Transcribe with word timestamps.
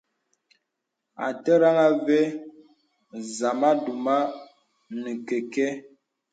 A 1.25 1.27
tɛrəŋ 1.43 1.77
à 1.87 1.89
və̀ 2.05 2.23
zamà 3.37 3.69
duma 3.83 4.17
nə 5.01 5.11
kɛkɛ̄. 5.27 5.69